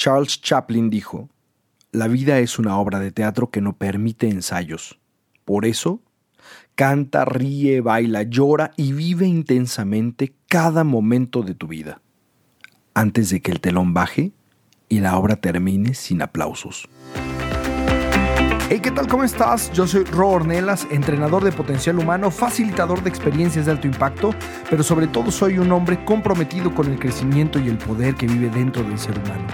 [0.00, 1.28] Charles Chaplin dijo,
[1.92, 4.98] La vida es una obra de teatro que no permite ensayos.
[5.44, 6.00] Por eso,
[6.74, 12.00] canta, ríe, baila, llora y vive intensamente cada momento de tu vida,
[12.94, 14.32] antes de que el telón baje
[14.88, 16.88] y la obra termine sin aplausos.
[18.72, 19.08] Hey, ¿qué tal?
[19.08, 19.72] ¿Cómo estás?
[19.72, 24.32] Yo soy Ro Ornelas, entrenador de potencial humano, facilitador de experiencias de alto impacto,
[24.70, 28.48] pero sobre todo soy un hombre comprometido con el crecimiento y el poder que vive
[28.48, 29.48] dentro del ser humano.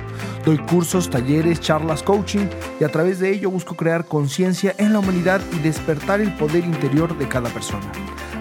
[0.45, 2.47] Doy cursos, talleres, charlas, coaching
[2.79, 6.67] y a través de ello busco crear conciencia en la humanidad y despertar el poder
[6.67, 7.91] interior de cada persona.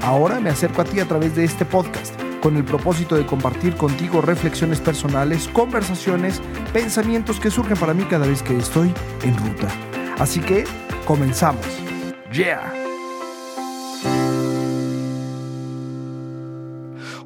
[0.02, 3.78] Ahora me acerco a ti a través de este podcast con el propósito de compartir
[3.78, 6.42] contigo reflexiones personales, conversaciones,
[6.74, 9.70] pensamientos que surgen para mí cada vez que estoy en ruta.
[10.18, 10.64] Así que
[11.06, 11.66] comenzamos.
[12.32, 12.74] Yeah.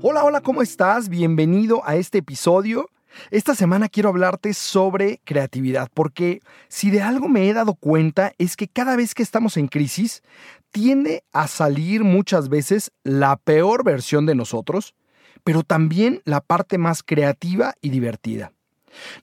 [0.01, 1.07] Hola, hola, ¿cómo estás?
[1.07, 2.89] Bienvenido a este episodio.
[3.29, 8.55] Esta semana quiero hablarte sobre creatividad, porque si de algo me he dado cuenta es
[8.55, 10.23] que cada vez que estamos en crisis,
[10.71, 14.95] tiende a salir muchas veces la peor versión de nosotros,
[15.43, 18.51] pero también la parte más creativa y divertida.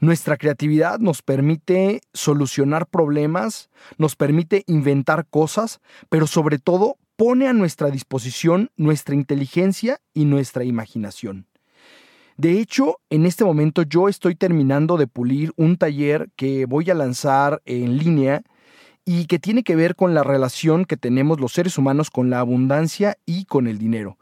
[0.00, 7.52] Nuestra creatividad nos permite solucionar problemas, nos permite inventar cosas, pero sobre todo pone a
[7.52, 11.46] nuestra disposición nuestra inteligencia y nuestra imaginación.
[12.36, 16.94] De hecho, en este momento yo estoy terminando de pulir un taller que voy a
[16.94, 18.42] lanzar en línea
[19.06, 22.40] y que tiene que ver con la relación que tenemos los seres humanos con la
[22.40, 24.18] abundancia y con el dinero.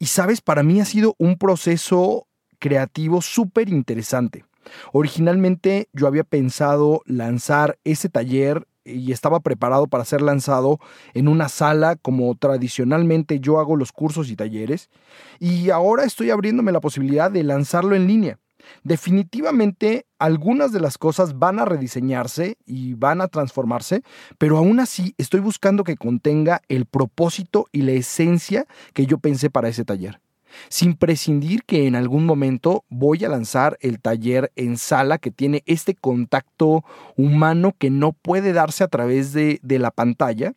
[0.00, 2.26] Y sabes, para mí ha sido un proceso
[2.58, 4.44] creativo súper interesante.
[4.92, 10.78] Originalmente yo había pensado lanzar ese taller y estaba preparado para ser lanzado
[11.14, 14.90] en una sala como tradicionalmente yo hago los cursos y talleres
[15.38, 18.38] y ahora estoy abriéndome la posibilidad de lanzarlo en línea.
[18.84, 24.02] Definitivamente algunas de las cosas van a rediseñarse y van a transformarse,
[24.38, 29.50] pero aún así estoy buscando que contenga el propósito y la esencia que yo pensé
[29.50, 30.21] para ese taller
[30.68, 35.62] sin prescindir que en algún momento voy a lanzar el taller en sala que tiene
[35.66, 36.84] este contacto
[37.16, 40.52] humano que no puede darse a través de, la pantalla.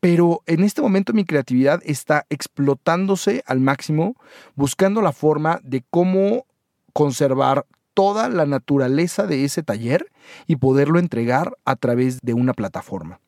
[0.00, 4.14] Pero en este momento mi creatividad está explotándose al máximo,
[4.54, 6.46] buscando la forma de cómo
[6.92, 10.06] conservar toda la naturaleza de ese taller
[10.46, 13.18] y poderlo entregar a través de una plataforma.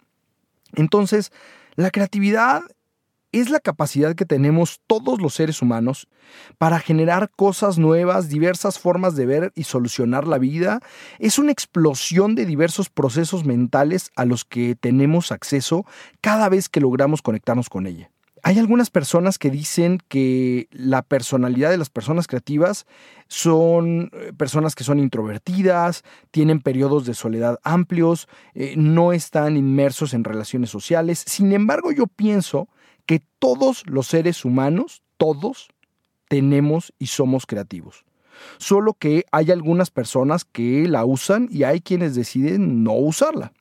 [0.75, 1.33] Entonces,
[1.75, 2.62] la creatividad
[3.32, 6.08] es la capacidad que tenemos todos los seres humanos
[6.58, 10.80] para generar cosas nuevas, diversas formas de ver y solucionar la vida.
[11.18, 15.84] Es una explosión de diversos procesos mentales a los que tenemos acceso
[16.20, 18.10] cada vez que logramos conectarnos con ella.
[18.42, 22.86] Hay algunas personas que dicen que la personalidad de las personas creativas
[23.28, 30.14] son eh, personas que son introvertidas, tienen periodos de soledad amplios, eh, no están inmersos
[30.14, 31.22] en relaciones sociales.
[31.26, 32.68] Sin embargo, yo pienso
[33.10, 35.71] que todos los seres humanos, todos,
[36.28, 38.04] tenemos y somos creativos.
[38.59, 43.53] Solo que hay algunas personas que la usan y hay quienes deciden no usarla.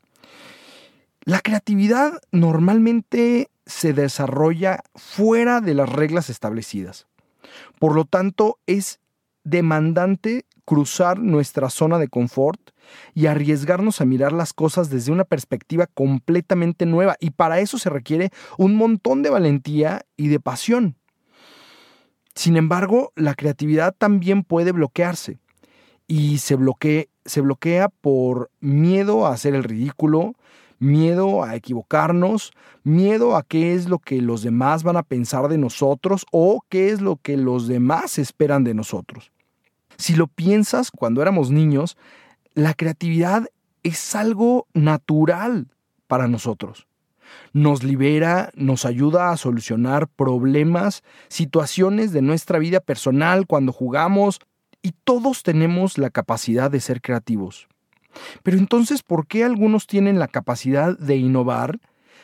[1.23, 7.07] La creatividad normalmente se desarrolla fuera de las reglas establecidas.
[7.79, 8.99] Por lo tanto, es
[9.43, 12.59] demandante cruzar nuestra zona de confort
[13.15, 17.15] y arriesgarnos a mirar las cosas desde una perspectiva completamente nueva.
[17.19, 20.95] Y para eso se requiere un montón de valentía y de pasión.
[22.35, 25.39] Sin embargo, la creatividad también puede bloquearse.
[26.05, 30.35] Y se, bloquea, se bloquea por miedo a hacer el ridículo,
[30.77, 32.51] miedo a equivocarnos,
[32.83, 36.91] miedo a qué es lo que los demás van a pensar de nosotros o qué
[36.91, 39.31] es lo que los demás esperan de nosotros.
[39.99, 41.97] Si lo piensas, cuando éramos niños,
[42.53, 43.47] la creatividad
[43.83, 45.67] es algo natural
[46.07, 46.87] para nosotros.
[47.51, 54.39] Nos libera, nos ayuda a solucionar problemas, situaciones de nuestra vida personal cuando jugamos
[54.81, 57.67] y todos tenemos la capacidad de ser creativos.
[58.41, 61.77] Pero entonces, ¿por qué algunos tienen la capacidad de innovar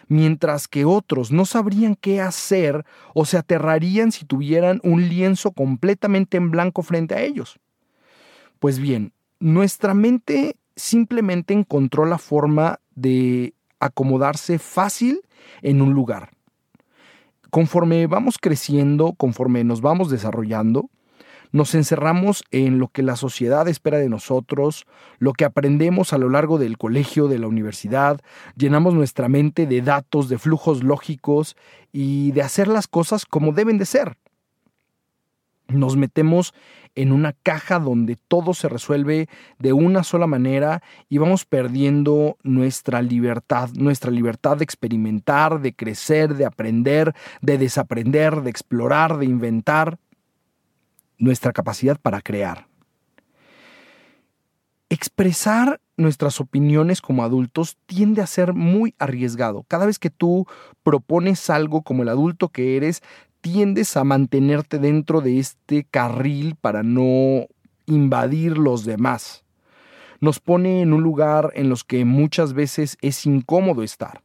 [0.07, 6.37] mientras que otros no sabrían qué hacer o se aterrarían si tuvieran un lienzo completamente
[6.37, 7.59] en blanco frente a ellos?
[8.59, 15.21] Pues bien, nuestra mente simplemente encontró la forma de acomodarse fácil
[15.61, 16.31] en un lugar.
[17.49, 20.89] Conforme vamos creciendo, conforme nos vamos desarrollando,
[21.51, 24.85] nos encerramos en lo que la sociedad espera de nosotros,
[25.19, 28.19] lo que aprendemos a lo largo del colegio, de la universidad,
[28.57, 31.55] llenamos nuestra mente de datos, de flujos lógicos
[31.93, 34.17] y de hacer las cosas como deben de ser.
[35.67, 36.53] Nos metemos
[36.95, 39.27] en una caja donde todo se resuelve
[39.59, 46.35] de una sola manera y vamos perdiendo nuestra libertad, nuestra libertad de experimentar, de crecer,
[46.35, 49.99] de aprender, de desaprender, de explorar, de inventar,
[51.17, 52.67] nuestra capacidad para crear.
[54.89, 59.63] Expresar nuestras opiniones como adultos tiende a ser muy arriesgado.
[59.67, 60.45] Cada vez que tú
[60.83, 63.01] propones algo como el adulto que eres,
[63.45, 67.45] tiendes a mantenerte dentro de este carril para no
[67.85, 69.43] invadir los demás.
[70.19, 74.23] Nos pone en un lugar en los que muchas veces es incómodo estar.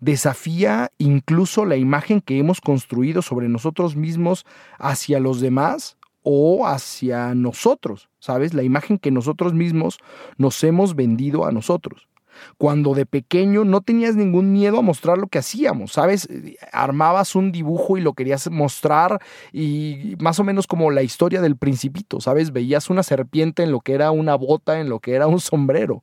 [0.00, 4.46] Desafía incluso la imagen que hemos construido sobre nosotros mismos
[4.78, 8.54] hacia los demás o hacia nosotros, ¿sabes?
[8.54, 9.98] La imagen que nosotros mismos
[10.38, 12.08] nos hemos vendido a nosotros
[12.56, 16.28] cuando de pequeño no tenías ningún miedo a mostrar lo que hacíamos, ¿sabes?
[16.72, 19.20] Armabas un dibujo y lo querías mostrar
[19.52, 22.52] y más o menos como la historia del principito, ¿sabes?
[22.52, 26.02] Veías una serpiente en lo que era una bota, en lo que era un sombrero.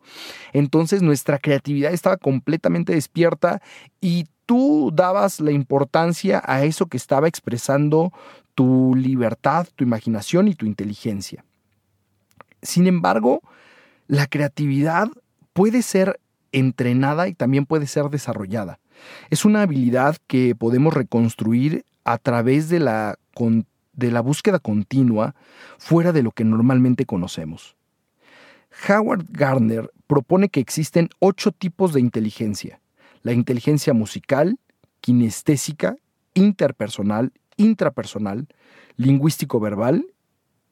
[0.53, 3.61] Entonces nuestra creatividad estaba completamente despierta
[4.01, 8.11] y tú dabas la importancia a eso que estaba expresando
[8.53, 11.43] tu libertad, tu imaginación y tu inteligencia.
[12.61, 13.41] Sin embargo,
[14.07, 15.07] la creatividad
[15.53, 16.19] puede ser
[16.55, 18.79] entrenada y también puede ser desarrollada.
[19.29, 23.19] Es una habilidad que podemos reconstruir a través de la,
[23.93, 25.35] de la búsqueda continua
[25.77, 27.75] fuera de lo que normalmente conocemos.
[28.87, 32.79] Howard Gardner propone que existen ocho tipos de inteligencia.
[33.21, 34.57] La inteligencia musical,
[35.01, 35.97] kinestésica,
[36.33, 38.47] interpersonal, intrapersonal,
[38.95, 40.05] lingüístico-verbal,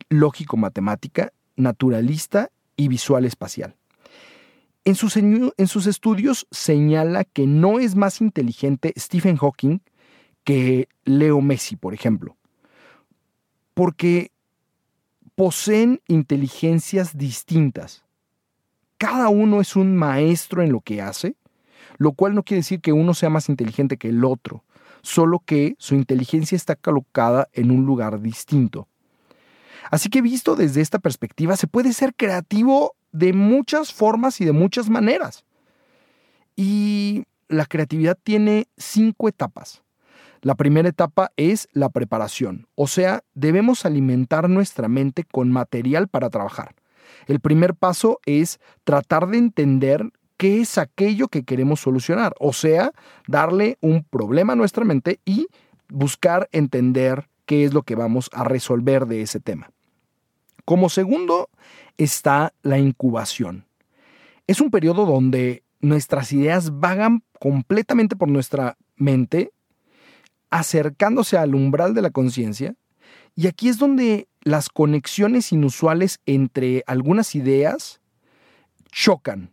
[0.09, 3.75] lógico-matemática, naturalista y visual-espacial.
[4.85, 9.79] En sus, estudios señala que no es más inteligente Stephen Hawking
[10.43, 12.35] que Leo Messi, por ejemplo,
[13.73, 14.31] porque
[15.35, 18.03] poseen inteligencias distintas.
[18.97, 21.37] Cada uno es un maestro en lo que hace,
[21.97, 24.65] lo cual no quiere decir que uno sea más inteligente que el otro,
[25.01, 28.89] solo que su inteligencia está colocada en un lugar distinto.
[29.91, 34.51] Así que visto desde esta perspectiva, se puede ser creativo de muchas formas y de
[34.51, 35.45] muchas maneras.
[36.57, 39.81] Y la creatividad tiene cinco etapas.
[40.41, 46.29] La primera etapa es la preparación, o sea, debemos alimentar nuestra mente con material para
[46.29, 46.75] trabajar.
[47.27, 52.91] El primer paso es tratar de entender qué es aquello que queremos solucionar, o sea,
[53.25, 55.47] darle un problema a nuestra mente y
[55.87, 59.71] buscar entender qué es lo que vamos a resolver de ese tema.
[60.65, 61.49] Como segundo
[61.97, 63.65] está la incubación.
[64.47, 69.51] Es un periodo donde nuestras ideas vagan completamente por nuestra mente,
[70.49, 72.75] acercándose al umbral de la conciencia,
[73.35, 78.01] y aquí es donde las conexiones inusuales entre algunas ideas
[78.91, 79.51] chocan,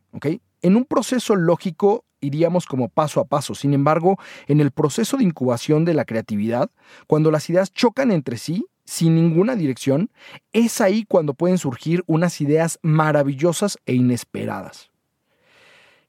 [0.63, 3.55] En un proceso lógico iríamos como paso a paso.
[3.55, 6.71] Sin embargo, en el proceso de incubación de la creatividad,
[7.07, 10.11] cuando las ideas chocan entre sí, sin ninguna dirección,
[10.53, 14.91] es ahí cuando pueden surgir unas ideas maravillosas e inesperadas.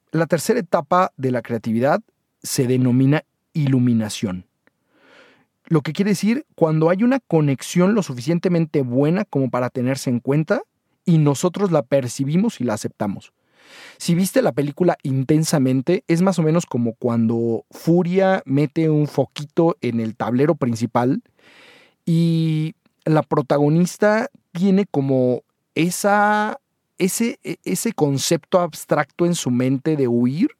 [0.09, 2.01] La tercera etapa de la creatividad
[2.41, 3.23] se denomina
[3.53, 4.47] iluminación.
[5.65, 10.19] Lo que quiere decir cuando hay una conexión lo suficientemente buena como para tenerse en
[10.19, 10.63] cuenta
[11.05, 13.31] y nosotros la percibimos y la aceptamos.
[13.99, 19.77] Si viste la película intensamente, es más o menos como cuando Furia mete un foquito
[19.81, 21.21] en el tablero principal
[22.05, 25.43] y la protagonista tiene como
[25.75, 26.59] esa,
[26.97, 30.51] ese, e, ese concepto abstracto en su mente de huir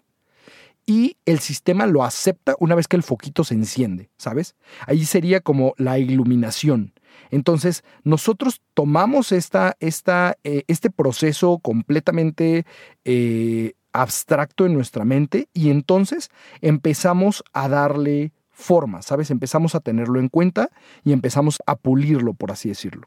[0.86, 4.55] y el sistema lo acepta una vez que el foquito se enciende, ¿sabes?
[4.88, 6.93] Ahí sería como la iluminación.
[7.29, 12.65] Entonces, nosotros tomamos esta, esta, eh, este proceso completamente
[13.05, 16.29] eh, abstracto en nuestra mente y entonces
[16.62, 19.31] empezamos a darle forma, ¿sabes?
[19.31, 20.69] Empezamos a tenerlo en cuenta
[21.03, 23.03] y empezamos a pulirlo, por así decirlo.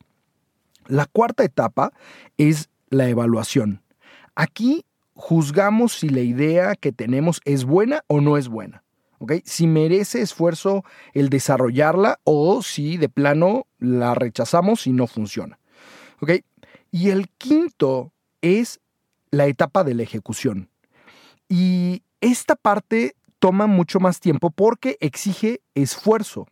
[0.87, 1.93] La cuarta etapa
[2.37, 3.83] es la evaluación.
[4.35, 4.85] Aquí
[5.15, 8.85] juzgamos si la idea que tenemos es buena o no es buena.
[9.19, 9.33] ¿ok?
[9.45, 10.85] Si merece esfuerzo
[11.15, 15.59] el desarrollarla o si de plano la rechazamos y no funciona.
[16.21, 16.33] ¿ok?
[16.91, 18.81] Y el quinto es
[19.31, 20.69] la etapa de la ejecución.
[21.49, 23.15] Y esta parte
[23.45, 26.47] toma mucho más tiempo porque exige esfuerzo.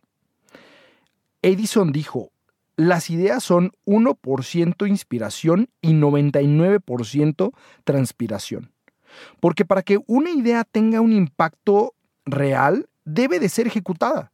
[1.41, 2.29] Edison dijo,
[2.75, 7.51] las ideas son 1% inspiración y 99%
[7.83, 8.71] transpiración.
[9.39, 11.95] Porque para que una idea tenga un impacto
[12.25, 14.31] real, debe de ser ejecutada.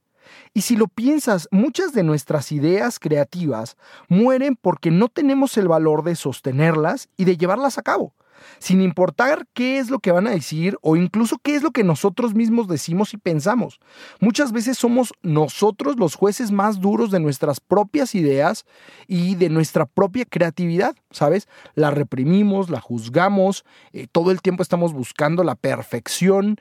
[0.53, 3.77] Y si lo piensas, muchas de nuestras ideas creativas
[4.09, 8.13] mueren porque no tenemos el valor de sostenerlas y de llevarlas a cabo
[8.59, 11.83] sin importar qué es lo que van a decir o incluso qué es lo que
[11.83, 13.79] nosotros mismos decimos y pensamos.
[14.19, 18.65] Muchas veces somos nosotros los jueces más duros de nuestras propias ideas
[19.07, 21.47] y de nuestra propia creatividad, ¿sabes?
[21.75, 26.57] La reprimimos, la juzgamos, eh, todo el tiempo estamos buscando la perfección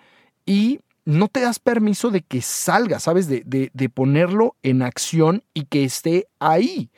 [0.46, 3.28] y no te das permiso de que salga, ¿sabes?
[3.28, 6.90] De, de ponerlo en acción y que esté ahí.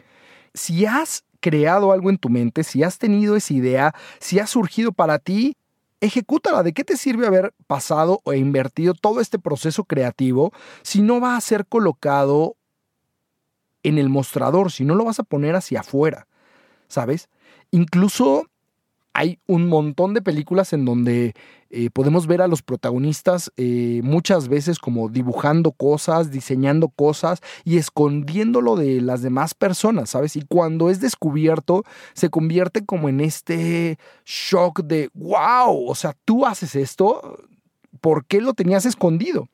[0.52, 4.92] Si has creado algo en tu mente, si has tenido esa idea, si ha surgido
[4.92, 5.56] para ti,
[6.00, 6.62] ejecútala.
[6.62, 11.36] ¿De qué te sirve haber pasado o invertido todo este proceso creativo si no va
[11.36, 12.56] a ser colocado
[13.82, 16.26] en el mostrador, si no lo vas a poner hacia afuera?
[16.88, 17.28] ¿Sabes?
[17.70, 18.46] Incluso
[19.12, 21.34] hay un montón de películas en donde
[21.70, 27.76] eh, podemos ver a los protagonistas eh, muchas veces como dibujando cosas, diseñando cosas y
[27.76, 30.36] escondiéndolo de las demás personas, ¿sabes?
[30.36, 36.46] Y cuando es descubierto, se convierte como en este shock de, wow, o sea, tú
[36.46, 37.38] haces esto,
[38.00, 39.48] ¿por qué lo tenías escondido?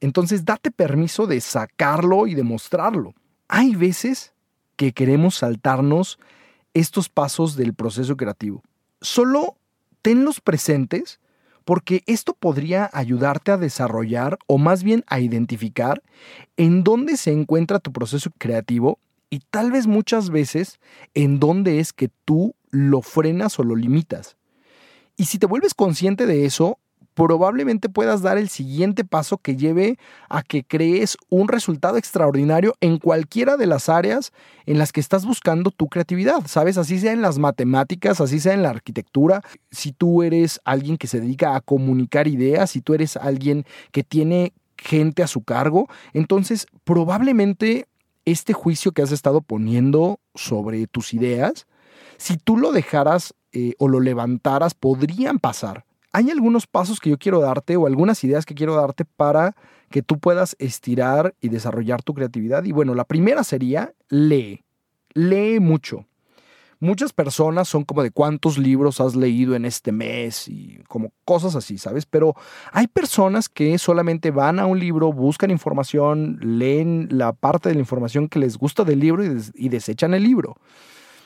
[0.00, 3.14] Entonces, date permiso de sacarlo y de mostrarlo.
[3.48, 4.32] Hay veces
[4.76, 6.18] que queremos saltarnos
[6.74, 8.62] estos pasos del proceso creativo
[9.02, 9.56] solo
[10.00, 11.20] tenlos presentes
[11.64, 16.02] porque esto podría ayudarte a desarrollar o más bien a identificar
[16.56, 18.98] en dónde se encuentra tu proceso creativo
[19.30, 20.80] y tal vez muchas veces
[21.14, 24.36] en dónde es que tú lo frenas o lo limitas.
[25.16, 26.78] Y si te vuelves consciente de eso,
[27.14, 32.98] probablemente puedas dar el siguiente paso que lleve a que crees un resultado extraordinario en
[32.98, 34.32] cualquiera de las áreas
[34.66, 36.78] en las que estás buscando tu creatividad, ¿sabes?
[36.78, 41.06] Así sea en las matemáticas, así sea en la arquitectura, si tú eres alguien que
[41.06, 45.88] se dedica a comunicar ideas, si tú eres alguien que tiene gente a su cargo,
[46.12, 47.86] entonces probablemente
[48.24, 51.66] este juicio que has estado poniendo sobre tus ideas,
[52.16, 57.18] si tú lo dejaras eh, o lo levantaras, podrían pasar hay algunos pasos que yo
[57.18, 59.56] quiero darte o algunas ideas que quiero darte para
[59.90, 62.64] que tú puedas estirar y desarrollar tu creatividad.
[62.64, 64.62] Y bueno, la primera sería lee.
[65.14, 66.06] Lee mucho.
[66.80, 71.54] Muchas personas son como de cuántos libros has leído en este mes y como cosas
[71.54, 72.06] así, ¿sabes?
[72.06, 72.34] Pero
[72.72, 77.80] hay personas que solamente van a un libro, buscan información, leen la parte de la
[77.80, 80.56] información que les gusta del libro y, desechan el libro.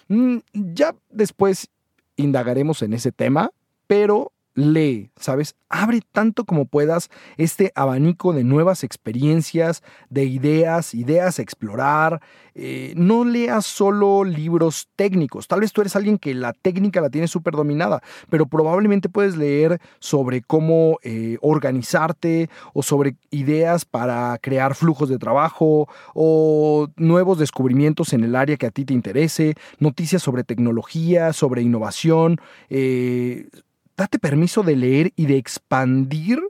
[0.08, 1.70] Mm, ya después
[2.16, 3.50] indagaremos en ese tema,
[3.86, 5.54] pero lee, ¿sabes?
[5.68, 12.22] Abre tanto como puedas este abanico de nuevas experiencias, de ideas, ideas a explorar.
[12.54, 15.46] Eh, no leas solo libros técnicos.
[15.46, 19.36] Tal vez tú eres alguien que la técnica la tiene súper dominada, pero probablemente puedes
[19.36, 27.38] leer sobre cómo eh, organizarte o sobre ideas para crear flujos de trabajo o nuevos
[27.38, 33.48] descubrimientos en el área que a ti te interese, noticias sobre tecnología, sobre innovación, eh,
[33.96, 36.40] date permiso de leer y de expandir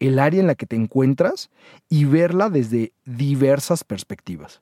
[0.00, 1.50] el área en la que te encuentras
[1.88, 4.60] y verla desde diversas perspectivas.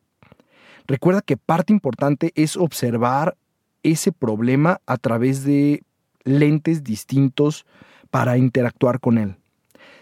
[0.86, 3.36] Recuerda que parte importante es observar
[3.82, 5.82] ese problema a través de
[6.24, 7.64] lentes distintos
[8.10, 9.36] para interactuar con él.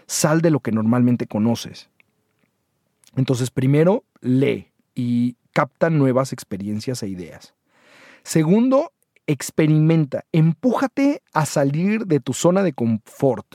[0.07, 1.91] Sal de lo que normalmente conoces.
[3.17, 7.55] Entonces, primero, lee y capta nuevas experiencias e ideas.
[8.23, 8.93] Segundo,
[9.29, 13.47] experimenta, empújate a salir de tu zona de confort.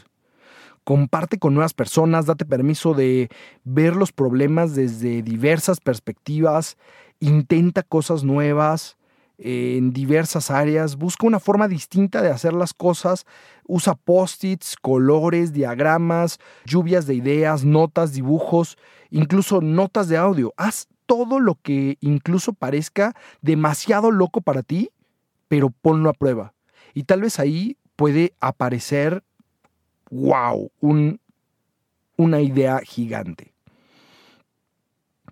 [0.85, 3.29] Comparte con nuevas personas, date permiso de
[3.63, 6.77] ver los problemas desde diversas perspectivas,
[7.19, 8.97] intenta cosas nuevas
[9.39, 13.25] en diversas áreas, busca una forma distinta de hacer las cosas,
[13.65, 18.77] usa post-its, colores, diagramas, lluvias de ideas, notas, dibujos,
[19.09, 20.53] incluso notas de audio.
[20.55, 24.91] Haz todo lo que incluso parezca demasiado loco para ti
[25.53, 26.55] pero ponlo a prueba.
[26.95, 29.23] Y tal vez ahí puede aparecer,
[30.09, 31.19] wow, un,
[32.17, 33.53] una idea gigante.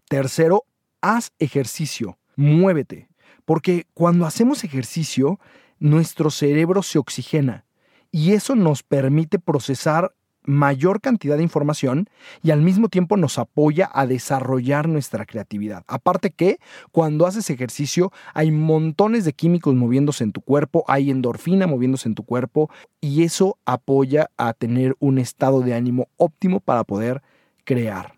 [0.07, 0.65] Tercero,
[1.01, 3.09] haz ejercicio, muévete,
[3.45, 5.39] porque cuando hacemos ejercicio,
[5.79, 7.65] nuestro cerebro se oxigena
[8.11, 10.13] y eso nos permite procesar
[10.43, 12.10] mayor cantidad de información
[12.41, 15.83] y al mismo tiempo nos apoya a desarrollar nuestra creatividad.
[15.88, 16.57] Aparte que
[16.91, 22.15] cuando haces ejercicio hay montones de químicos moviéndose en tu cuerpo, hay endorfina moviéndose en
[22.15, 22.69] tu cuerpo
[23.00, 27.21] y eso apoya a tener un estado de ánimo óptimo para poder
[27.63, 28.13] crear.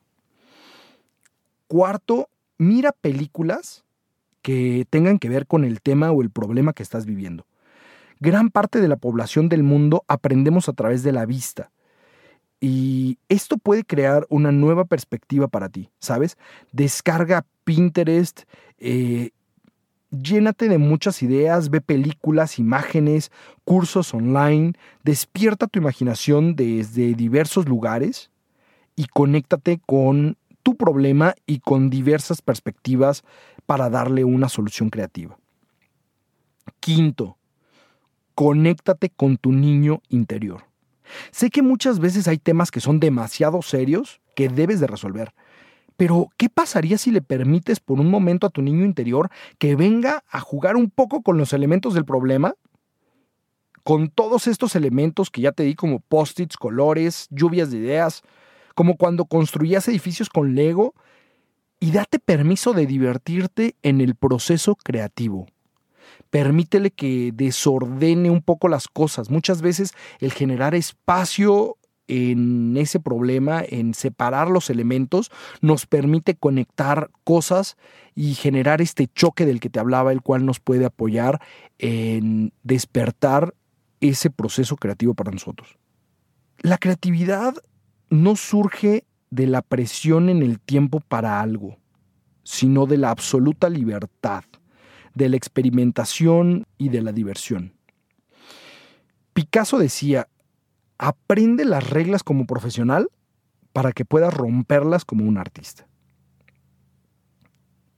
[1.68, 3.84] Cuarto, mira películas
[4.42, 7.46] que tengan que ver con el tema o el problema que estás viviendo.
[8.20, 11.72] Gran parte de la población del mundo aprendemos a través de la vista
[12.66, 16.38] Y esto puede crear una nueva perspectiva para ti, ¿sabes?
[16.72, 18.44] Descarga Pinterest,
[18.78, 19.32] eh,
[20.12, 23.34] llénate de muchas ideas, ve películas, imágenes,
[23.66, 28.32] cursos online, despierta tu imaginación desde diversos lugares
[28.96, 33.26] y conéctate con tu problema y con diversas perspectivas
[33.66, 35.38] para darle una solución creativa.
[36.80, 37.36] Quinto,
[38.36, 40.64] conéctate con tu niño interior.
[41.32, 45.34] Sé que muchas veces hay temas que son demasiado serios que debes de resolver,
[45.98, 50.24] pero ¿qué pasaría si le permites por un momento a tu niño interior que venga
[50.30, 52.56] a jugar un poco con los elementos del problema?
[53.84, 58.22] Con todos estos elementos que ya te di como post-its, colores, lluvias de ideas,
[58.76, 60.94] como cuando construías edificios con Lego,
[61.80, 65.48] y date permiso de divertirte en el proceso creativo.
[66.30, 69.30] Permítele que desordene un poco las cosas.
[69.30, 75.32] Muchas veces el generar espacio en ese problema, en separar los elementos,
[75.62, 77.78] nos permite conectar cosas
[78.16, 81.42] y generar este choque del que te hablaba, el cual nos puede apoyar
[81.80, 83.54] en despertar
[84.02, 85.78] ese proceso creativo para nosotros.
[86.60, 87.56] La creatividad
[88.10, 91.78] no surge de la presión en el tiempo para algo,
[92.44, 94.44] sino de la absoluta libertad,
[95.14, 97.74] de la experimentación y de la diversión.
[99.34, 100.28] Picasso decía,
[100.98, 103.10] aprende las reglas como profesional
[103.74, 105.88] para que puedas romperlas como un artista.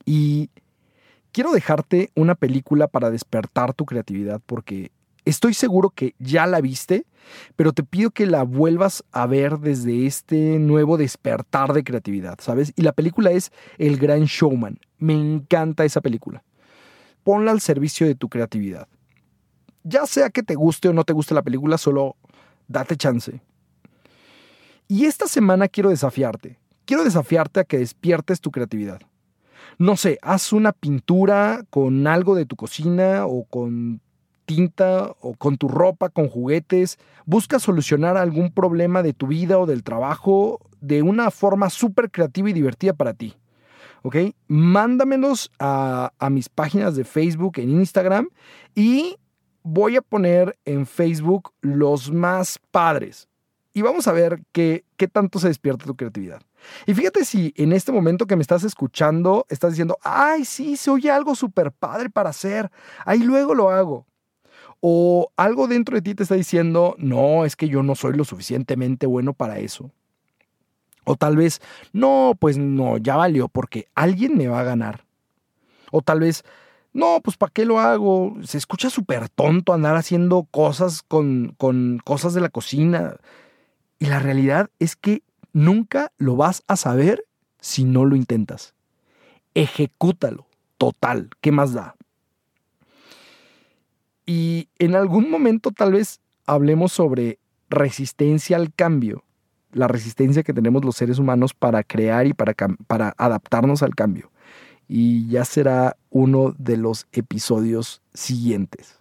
[0.06, 0.50] Y
[1.32, 4.92] quiero dejarte una película para despertar tu creatividad porque
[5.26, 7.06] estoy seguro que ya la viste,
[7.56, 12.72] pero te pido que la vuelvas a ver desde este nuevo despertar de creatividad, ¿sabes?
[12.76, 14.80] Y la película es El Gran Showman.
[15.00, 16.44] Me encanta esa película.
[17.26, 18.88] Ponla al servicio de tu creatividad.
[19.84, 22.18] Ya sea que te guste o no te guste la película, solo
[22.68, 23.42] date chance.
[24.88, 26.60] Y esta semana quiero desafiarte.
[26.86, 29.02] Quiero desafiarte a que despiertes tu creatividad.
[29.80, 34.02] No sé, haz una pintura con algo de tu cocina o con
[34.46, 37.00] tinta o con tu ropa, con juguetes.
[37.26, 42.52] Busca solucionar algún problema de tu vida o del trabajo de una forma súper creativa
[42.52, 43.36] y divertida para ti.
[44.06, 44.18] ¿Ok?
[44.48, 48.30] Mándamelos a, a mis páginas de Facebook, en Instagram
[48.76, 49.18] y
[49.64, 53.28] voy a poner en Facebook los más padres.
[53.74, 56.40] Y vamos a ver qué, qué tanto se despierta tu creatividad.
[56.86, 60.92] Y fíjate si en este momento que me estás escuchando estás diciendo, ay, sí, se
[60.92, 62.70] oye algo súper padre para hacer,
[63.06, 64.06] ahí luego lo hago.
[64.82, 68.24] O algo dentro de ti te está diciendo, no, es que yo no soy lo
[68.24, 69.90] suficientemente bueno para eso.
[71.06, 71.62] O tal vez,
[71.94, 75.06] no, pues no, ya valió porque alguien me va a ganar.
[75.92, 76.44] O tal vez,
[76.94, 78.36] no, pues ¿para qué lo hago?
[78.44, 83.18] Se escucha súper tonto andar haciendo cosas con, con cosas de la cocina.
[84.00, 85.22] Y la realidad es que
[85.54, 87.26] nunca lo vas a saber
[87.60, 88.74] si no lo intentas.
[89.54, 90.48] Ejecútalo.
[90.78, 91.30] Total.
[91.42, 91.96] ¿Qué más da?
[94.26, 97.40] Y en algún momento tal vez hablemos sobre
[97.70, 99.24] resistencia al cambio,
[99.76, 102.56] la resistencia que tenemos los seres humanos para crear y para,
[102.88, 104.32] para adaptarnos al cambio
[104.88, 109.00] y ya será uno de los episodios siguientes.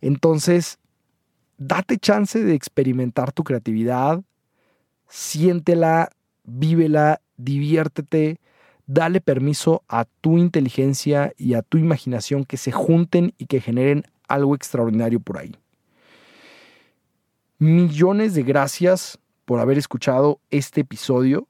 [0.00, 0.78] Entonces,
[1.58, 4.22] date chance de experimentar tu creatividad,
[5.08, 6.10] siéntela,
[6.44, 8.40] vívela, diviértete,
[8.86, 14.04] dale permiso a tu inteligencia y a tu imaginación que se junten y que generen
[14.26, 15.54] algo extraordinario por ahí.
[17.58, 19.18] Millones de gracias
[19.50, 21.48] por haber escuchado este episodio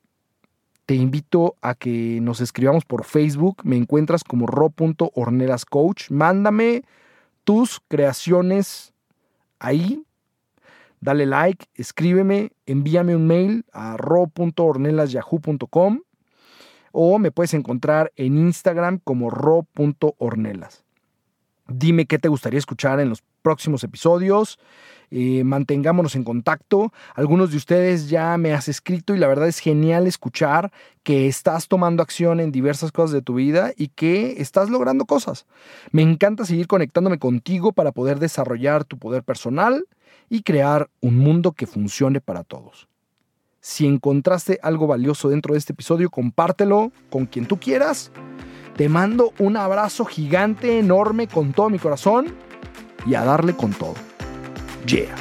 [0.87, 3.59] te invito a que nos escribamos por Facebook.
[3.63, 6.11] Me encuentras como ro.ornelascoach.
[6.11, 6.85] Mándame
[7.45, 8.95] tus creaciones
[9.59, 10.03] ahí.
[11.03, 16.01] Dale like, escríbeme, envíame un mail a ro.ornelasyahoo.com
[16.93, 20.87] o me puedes encontrar en Instagram como ro.ornelas.
[21.71, 24.59] Dime qué te gustaría escuchar en los próximos episodios.
[25.13, 26.93] Eh, mantengámonos en contacto.
[27.15, 31.69] Algunos de ustedes ya me has escrito y la verdad es genial escuchar que estás
[31.69, 35.47] tomando acción en diversas cosas de tu vida y que estás logrando cosas.
[35.93, 39.85] Me encanta seguir conectándome contigo para poder desarrollar tu poder personal
[40.29, 42.89] y crear un mundo que funcione para todos.
[43.61, 48.11] Si encontraste algo valioso dentro de este episodio, compártelo con quien tú quieras.
[48.81, 52.35] Te mando un abrazo gigante, enorme, con todo mi corazón
[53.05, 53.93] y a darle con todo.
[54.87, 55.15] Yeah.